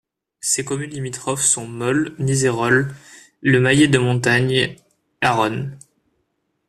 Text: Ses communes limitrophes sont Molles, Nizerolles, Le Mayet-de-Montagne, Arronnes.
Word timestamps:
Ses 0.39 0.65
communes 0.65 0.89
limitrophes 0.89 1.43
sont 1.43 1.67
Molles, 1.67 2.15
Nizerolles, 2.17 2.95
Le 3.43 3.59
Mayet-de-Montagne, 3.59 4.75
Arronnes. 5.21 5.77